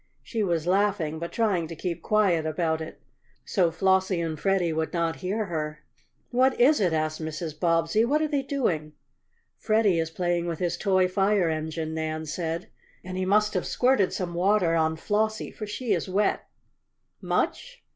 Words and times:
She 0.23 0.41
was 0.41 0.65
laughing, 0.65 1.19
but 1.19 1.31
trying 1.31 1.67
to 1.67 1.75
keep 1.75 2.01
quiet 2.01 2.43
about 2.43 2.81
it, 2.81 2.99
so 3.45 3.69
Flossie 3.69 4.19
and 4.19 4.39
Freddie 4.39 4.73
would 4.73 4.93
not 4.93 5.17
hear 5.17 5.45
her. 5.45 5.83
"What 6.31 6.59
is 6.59 6.79
it?" 6.81 6.91
asked 6.91 7.21
Mrs. 7.21 7.59
Bobbsey. 7.59 8.03
"What 8.03 8.19
are 8.19 8.27
they 8.27 8.41
doing?" 8.41 8.93
"Freddie 9.59 9.99
is 9.99 10.09
playing 10.09 10.47
with 10.47 10.57
his 10.57 10.75
toy 10.75 11.07
fire 11.07 11.49
engine," 11.49 11.93
Nan 11.93 12.25
said. 12.25 12.67
"And 13.03 13.15
he 13.15 13.25
must 13.25 13.53
have 13.53 13.67
squirted 13.67 14.11
some 14.11 14.33
water 14.33 14.73
on 14.73 14.95
Flossie, 14.95 15.51
for 15.51 15.67
she 15.67 15.93
is 15.93 16.09
wet." 16.09 16.47
"Much?" 17.21 17.83